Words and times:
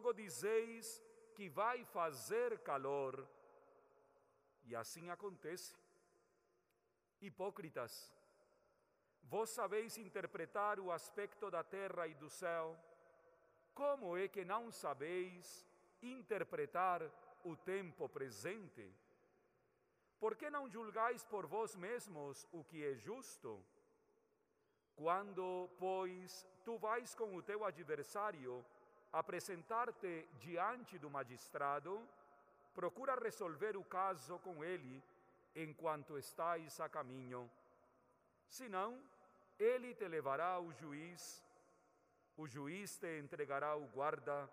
logo 0.00 0.14
dizeis 0.14 1.02
que 1.34 1.46
vai 1.50 1.84
fazer 1.84 2.58
calor. 2.60 3.28
E 4.64 4.74
assim 4.74 5.10
acontece. 5.10 5.76
Hipócritas, 7.20 8.10
vós 9.24 9.50
sabeis 9.50 9.98
interpretar 9.98 10.80
o 10.80 10.90
aspecto 10.90 11.50
da 11.50 11.62
terra 11.62 12.06
e 12.06 12.14
do 12.14 12.30
céu, 12.30 12.78
como 13.74 14.16
é 14.16 14.26
que 14.26 14.42
não 14.42 14.70
sabeis 14.70 15.66
interpretar 16.00 17.02
o 17.44 17.54
tempo 17.54 18.08
presente? 18.08 18.90
Por 20.18 20.34
que 20.34 20.48
não 20.48 20.66
julgais 20.66 21.22
por 21.24 21.46
vós 21.46 21.76
mesmos 21.76 22.48
o 22.52 22.64
que 22.64 22.82
é 22.86 22.94
justo? 22.94 23.62
Quando, 24.94 25.68
pois, 25.78 26.46
tu 26.64 26.78
vais 26.78 27.14
com 27.14 27.36
o 27.36 27.42
teu 27.42 27.66
adversário 27.66 28.64
apresentar-te 29.12 30.28
diante 30.38 30.98
do 30.98 31.10
magistrado, 31.10 32.00
procura 32.74 33.14
resolver 33.14 33.76
o 33.76 33.84
caso 33.84 34.38
com 34.38 34.64
ele 34.64 35.02
enquanto 35.54 36.16
estais 36.16 36.78
a 36.80 36.88
caminho. 36.88 37.50
Senão, 38.48 39.00
ele 39.58 39.94
te 39.94 40.06
levará 40.08 40.52
ao 40.52 40.72
juiz, 40.72 41.42
o 42.36 42.46
juiz 42.46 42.96
te 42.98 43.18
entregará 43.18 43.68
ao 43.68 43.82
guarda 43.88 44.48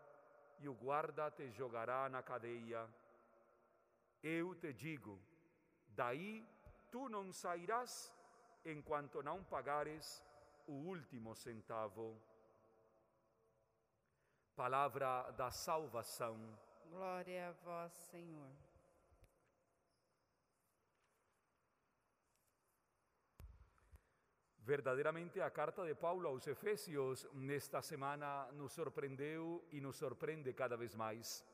e 0.60 0.68
o 0.68 0.74
guarda 0.74 1.32
te 1.32 1.50
jogará 1.52 2.10
na 2.10 2.22
cadeia. 2.22 2.88
Eu 4.24 4.56
te 4.56 4.74
digo, 4.74 5.20
daí 5.90 6.46
tu 6.92 7.08
não 7.08 7.32
sairás 7.32 8.12
enquanto 8.66 9.22
não 9.22 9.44
pagares 9.44 10.24
o 10.68 10.74
último 10.74 11.36
centavo. 11.36 12.20
Palavra 14.58 15.30
da 15.38 15.52
salvação. 15.52 16.36
Glória 16.90 17.50
a 17.50 17.52
vós, 17.64 17.94
Senhor. 18.10 18.50
Verdadeiramente 24.58 25.40
a 25.40 25.52
carta 25.52 25.86
de 25.86 25.94
Paulo 25.94 26.28
aos 26.28 26.48
Efésios 26.48 27.28
nesta 27.34 27.84
semana 27.84 28.52
nos 28.54 28.74
surpreendeu 28.74 29.64
e 29.72 29.80
nos 29.80 29.96
surpreende 29.96 30.52
cada 30.54 30.76
vez 30.76 30.96
mais. 30.96 31.46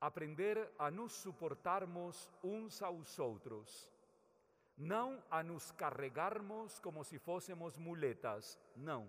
Aprender 0.00 0.72
a 0.80 0.90
nos 0.90 1.12
suportarmos 1.12 2.28
uns 2.42 2.82
aos 2.82 3.20
outros, 3.20 3.88
não 4.76 5.22
a 5.30 5.44
nos 5.44 5.70
carregarmos 5.70 6.80
como 6.80 7.04
se 7.04 7.20
fôssemos 7.20 7.76
muletas, 7.76 8.58
não. 8.74 9.08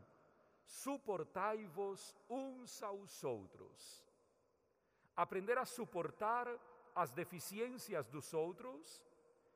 Suportai-vos 0.70 2.16
uns 2.30 2.84
aos 2.84 3.24
outros. 3.24 4.06
Aprender 5.16 5.58
a 5.58 5.66
suportar 5.66 6.48
as 6.94 7.12
deficiências 7.12 8.08
dos 8.08 8.32
outros 8.36 9.04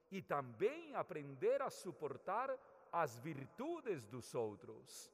e 0.10 0.24
também 0.24 0.96
aprender 0.96 1.62
a 1.62 1.70
suportar 1.70 2.50
as 2.92 3.20
virtudes 3.20 4.04
dos 4.08 4.34
outros. 4.34 5.12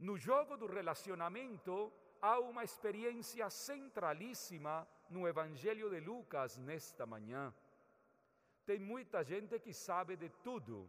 No 0.00 0.18
jogo 0.18 0.56
do 0.56 0.66
relacionamento, 0.66 1.92
há 2.20 2.40
uma 2.40 2.64
experiência 2.64 3.48
centralíssima 3.50 4.86
no 5.08 5.28
Evangelho 5.28 5.90
de 5.90 6.00
Lucas 6.00 6.58
nesta 6.58 7.06
manhã. 7.06 7.54
Tem 8.66 8.80
muita 8.80 9.22
gente 9.22 9.60
que 9.60 9.72
sabe 9.72 10.16
de 10.16 10.28
tudo, 10.28 10.88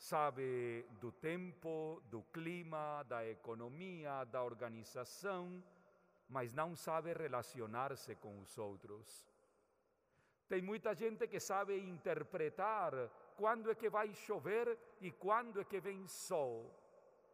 sabe 0.00 0.86
do 0.98 1.12
tempo, 1.12 2.02
do 2.08 2.22
clima, 2.32 3.04
da 3.06 3.28
economia, 3.28 4.24
da 4.24 4.42
organização, 4.42 5.62
mas 6.26 6.54
não 6.54 6.74
sabe 6.74 7.12
relacionar-se 7.12 8.16
com 8.16 8.40
os 8.40 8.56
outros. 8.56 9.28
Tem 10.48 10.62
muita 10.62 10.94
gente 10.94 11.28
que 11.28 11.38
sabe 11.38 11.78
interpretar 11.78 13.10
quando 13.36 13.70
é 13.70 13.74
que 13.74 13.90
vai 13.90 14.14
chover 14.14 14.78
e 15.02 15.10
quando 15.12 15.60
é 15.60 15.64
que 15.64 15.78
vem 15.80 16.08
sol, 16.08 16.74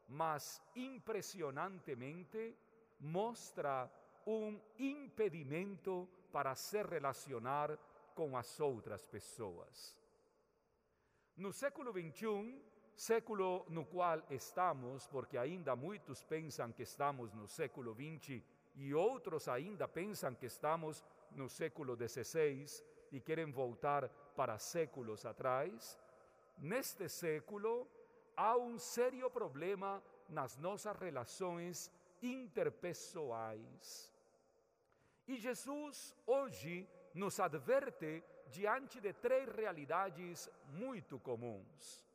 mas 0.09 0.61
impressionantemente 0.75 2.53
mostra 2.99 3.89
um 4.27 4.61
impedimento 4.77 6.09
para 6.33 6.57
se 6.57 6.83
relacionar 6.83 7.79
com 8.13 8.37
as 8.37 8.59
outras 8.59 9.07
pessoas. 9.07 9.97
No 11.37 11.53
século 11.53 11.93
XXI, 11.93 12.59
século 12.95 13.67
no 13.69 13.85
qual 13.85 14.25
estamos, 14.31 15.07
porque 15.07 15.37
ainda 15.37 15.77
muitos 15.77 16.23
pensam 16.25 16.73
que 16.73 16.83
estamos 16.83 17.35
no 17.35 17.47
século 17.47 17.95
XX 17.95 18.43
e 18.75 18.95
outros 18.95 19.47
ainda 19.47 19.87
pensam 19.87 20.35
que 20.35 20.47
estamos 20.47 21.05
no 21.33 21.47
século 21.51 21.95
XVI 21.95 22.83
e 23.13 23.21
querem 23.21 23.53
voltar 23.53 24.09
para 24.35 24.59
séculos 24.59 25.27
atrás, 25.27 25.99
neste 26.57 27.07
século 27.07 27.87
há 28.35 28.57
um 28.57 28.79
sério 28.79 29.31
problema 29.31 30.03
nas 30.31 30.57
nossas 30.57 30.97
relações 30.97 31.93
interpessoais. 32.23 34.11
E 35.29 35.37
Jesus 35.37 36.17
hoje 36.27 36.89
nos 37.13 37.39
adverte 37.41 38.25
diante 38.51 39.01
de 39.01 39.13
três 39.13 39.49
realidades 39.55 40.51
muito 40.69 41.19
comuns. 41.19 42.07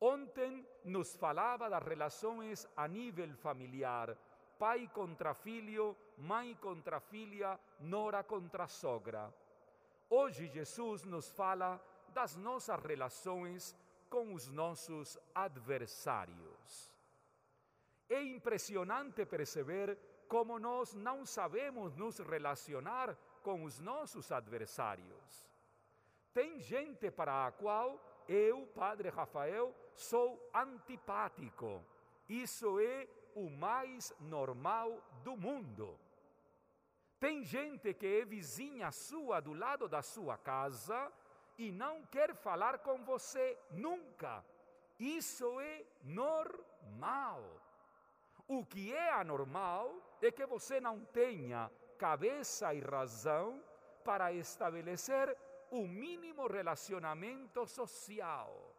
Ontem 0.00 0.66
nos 0.84 1.16
falava 1.16 1.68
das 1.68 1.82
relações 1.82 2.68
a 2.76 2.86
nível 2.86 3.34
familiar, 3.36 4.16
pai 4.58 4.88
contra 4.94 5.34
filho, 5.34 5.96
mãe 6.16 6.54
contra 6.54 7.00
filha, 7.00 7.58
nora 7.80 8.22
contra 8.22 8.68
sogra. 8.68 9.32
Hoje 10.08 10.46
Jesus 10.46 11.02
nos 11.04 11.30
fala 11.30 11.80
das 12.14 12.36
nossas 12.36 12.80
relações 12.82 13.76
com 14.08 14.32
os 14.32 14.48
nossos 14.48 15.18
adversários. 15.34 16.92
É 18.08 18.22
impressionante 18.22 19.26
perceber 19.26 19.98
como 20.28 20.58
nós 20.58 20.94
não 20.94 21.24
sabemos 21.24 21.96
nos 21.96 22.18
relacionar 22.18 23.16
com 23.42 23.64
os 23.64 23.80
nossos 23.80 24.30
adversários. 24.30 25.48
Tem 26.32 26.60
gente 26.60 27.10
para 27.10 27.46
a 27.46 27.52
qual 27.52 27.98
eu, 28.28 28.66
Padre 28.68 29.08
Rafael, 29.08 29.74
sou 29.94 30.50
antipático. 30.54 31.82
Isso 32.28 32.78
é 32.78 33.08
o 33.34 33.48
mais 33.48 34.12
normal 34.20 35.02
do 35.24 35.36
mundo. 35.36 35.98
Tem 37.18 37.42
gente 37.42 37.94
que 37.94 38.20
é 38.20 38.24
vizinha 38.24 38.92
sua 38.92 39.40
do 39.40 39.52
lado 39.52 39.88
da 39.88 40.02
sua 40.02 40.36
casa 40.36 41.10
e 41.56 41.72
não 41.72 42.04
quer 42.06 42.34
falar 42.36 42.78
com 42.78 43.02
você 43.02 43.58
nunca. 43.70 44.44
Isso 44.98 45.58
é 45.60 45.84
normal. 46.04 47.42
O 48.48 48.64
que 48.64 48.94
é 48.94 49.12
anormal 49.12 50.18
é 50.22 50.32
que 50.32 50.46
você 50.46 50.80
não 50.80 51.04
tenha 51.04 51.70
cabeça 51.98 52.72
e 52.72 52.80
razão 52.80 53.62
para 54.02 54.32
estabelecer 54.32 55.36
o 55.70 55.86
mínimo 55.86 56.46
relacionamento 56.46 57.66
social. 57.66 58.74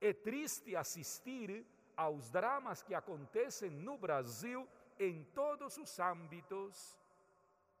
É 0.00 0.14
triste 0.14 0.74
assistir 0.74 1.66
aos 1.94 2.30
dramas 2.30 2.82
que 2.82 2.94
acontecem 2.94 3.70
no 3.70 3.98
Brasil 3.98 4.66
em 4.98 5.24
todos 5.34 5.76
os 5.76 5.98
âmbitos, 5.98 6.96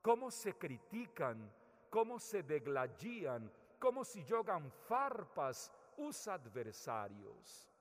como 0.02 0.30
se 0.30 0.52
criticam, 0.52 1.50
como 1.90 2.20
se 2.20 2.42
degladiam, 2.42 3.50
como 3.80 4.04
se 4.04 4.20
jogam 4.22 4.70
farpas 4.86 5.72
os 5.96 6.28
adversários. 6.28 7.72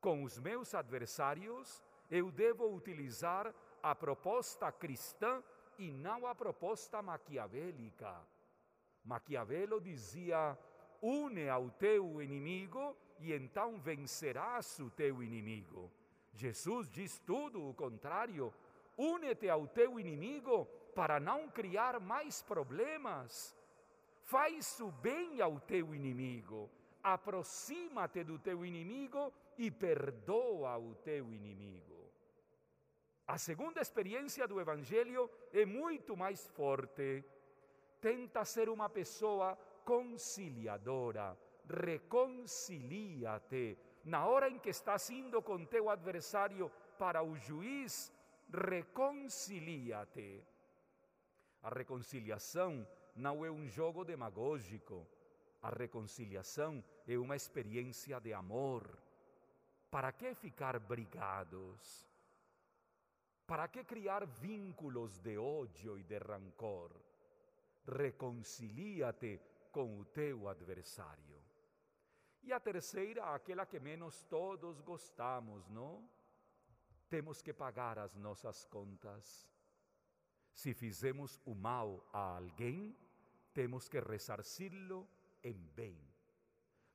Com 0.00 0.24
os 0.24 0.38
meus 0.38 0.74
adversários, 0.74 1.82
eu 2.12 2.30
devo 2.30 2.66
utilizar 2.66 3.54
a 3.82 3.94
proposta 3.94 4.70
cristã 4.70 5.42
e 5.78 5.90
não 5.90 6.26
a 6.26 6.34
proposta 6.34 7.00
maquiavélica. 7.00 8.20
Maquiavelo 9.02 9.80
dizia: 9.80 10.58
une 11.00 11.48
ao 11.48 11.70
teu 11.70 12.20
inimigo 12.20 12.94
e 13.18 13.32
então 13.32 13.80
vencerás 13.80 14.78
o 14.78 14.90
teu 14.90 15.22
inimigo. 15.22 15.90
Jesus 16.34 16.90
diz 16.90 17.18
tudo 17.20 17.66
o 17.66 17.72
contrário: 17.72 18.52
une-te 18.98 19.48
ao 19.48 19.66
teu 19.66 19.98
inimigo 19.98 20.66
para 20.94 21.18
não 21.18 21.48
criar 21.48 21.98
mais 21.98 22.42
problemas. 22.42 23.56
Faz 24.20 24.78
o 24.80 24.92
bem 24.92 25.40
ao 25.40 25.58
teu 25.60 25.94
inimigo, 25.94 26.70
aproxima-te 27.02 28.22
do 28.22 28.38
teu 28.38 28.66
inimigo 28.66 29.32
e 29.56 29.70
perdoa 29.70 30.76
o 30.76 30.94
teu 30.96 31.32
inimigo. 31.32 32.01
A 33.26 33.38
segunda 33.38 33.80
experiência 33.80 34.46
do 34.46 34.60
Evangelho 34.60 35.30
é 35.52 35.64
muito 35.64 36.16
mais 36.16 36.46
forte. 36.48 37.24
Tenta 38.00 38.44
ser 38.44 38.68
uma 38.68 38.90
pessoa 38.90 39.56
conciliadora, 39.84 41.38
reconcilia-te. 41.68 43.78
Na 44.04 44.26
hora 44.26 44.48
em 44.48 44.58
que 44.58 44.70
estás 44.70 45.08
indo 45.10 45.40
com 45.40 45.64
teu 45.64 45.88
adversário 45.88 46.68
para 46.98 47.22
o 47.22 47.36
juiz, 47.36 48.12
reconcilia-te. 48.52 50.42
A 51.62 51.68
reconciliação 51.68 52.84
não 53.14 53.44
é 53.44 53.50
um 53.50 53.68
jogo 53.68 54.04
demagógico. 54.04 55.06
A 55.62 55.70
reconciliação 55.70 56.82
é 57.06 57.16
uma 57.16 57.36
experiência 57.36 58.20
de 58.20 58.34
amor. 58.34 58.98
Para 59.88 60.10
que 60.10 60.34
ficar 60.34 60.80
brigados? 60.80 62.11
Para 63.46 63.68
que 63.68 63.84
criar 63.84 64.26
vínculos 64.26 65.18
de 65.18 65.36
ódio 65.36 65.98
e 65.98 66.04
de 66.04 66.18
rancor? 66.18 66.92
Reconcilia-te 67.86 69.40
com 69.70 69.98
o 69.98 70.04
teu 70.04 70.48
adversário. 70.48 71.42
E 72.42 72.52
a 72.52 72.60
terceira, 72.60 73.34
aquela 73.34 73.66
que 73.66 73.78
menos 73.78 74.22
todos 74.24 74.80
gostamos, 74.80 75.68
não? 75.68 76.08
Temos 77.08 77.42
que 77.42 77.52
pagar 77.52 77.98
as 77.98 78.16
nossas 78.16 78.64
contas. 78.64 79.48
Se 80.52 80.74
fizemos 80.74 81.40
o 81.44 81.54
mal 81.54 82.08
a 82.12 82.36
alguém, 82.36 82.96
temos 83.52 83.88
que 83.88 84.00
ressarci-lo 84.00 85.08
em 85.42 85.56
bem. 85.74 85.98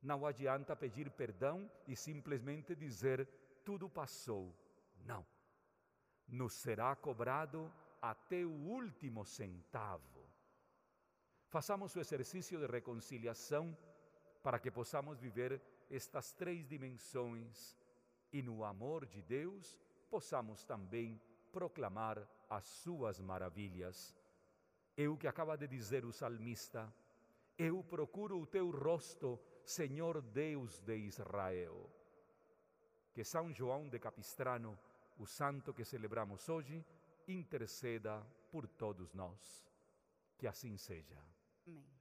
Não 0.02 0.26
adianta 0.26 0.76
pedir 0.76 1.10
perdão 1.12 1.70
e 1.88 1.96
simplesmente 1.96 2.76
dizer 2.76 3.28
tudo 3.64 3.90
passou. 3.90 4.56
Não. 5.06 5.26
Nos 6.28 6.54
será 6.54 6.96
cobrado 6.96 7.72
até 8.02 8.46
o 8.46 8.52
último 8.52 9.26
centavo. 9.26 10.26
Façamos 11.48 11.96
o 11.96 12.00
exercício 12.00 12.60
de 12.60 12.68
reconciliação 12.68 13.76
para 14.44 14.60
que 14.60 14.70
possamos 14.70 15.20
viver 15.20 15.62
estas 15.90 16.34
três 16.34 16.68
dimensões 16.68 17.78
e 18.32 18.42
no 18.42 18.64
amor 18.64 19.06
de 19.06 19.22
Deus 19.22 19.80
possamos 20.10 20.64
também 20.64 21.20
proclamar 21.52 22.28
as 22.50 22.66
suas 22.66 23.20
maravilhas. 23.20 24.16
É 24.96 25.08
o 25.08 25.18
que 25.18 25.28
acaba 25.28 25.58
de 25.58 25.68
dizer 25.68 26.06
o 26.06 26.12
salmista: 26.12 26.94
Eu 27.58 27.84
procuro 27.84 28.40
o 28.40 28.46
teu 28.46 28.70
rosto, 28.70 29.40
Senhor 29.66 30.22
Deus 30.22 30.80
de 30.82 30.96
Israel. 30.98 31.90
Que 33.14 33.24
São 33.24 33.52
João 33.54 33.90
de 33.90 34.00
Capistrano, 34.00 34.78
o 35.18 35.26
santo 35.26 35.74
que 35.74 35.86
celebramos 35.86 36.48
hoje, 36.50 36.84
interceda 37.28 38.26
por 38.52 38.68
todos 38.68 39.14
nós. 39.14 39.68
Que 40.38 40.48
assim 40.48 40.78
seja. 40.78 41.18
Amém. 41.66 41.97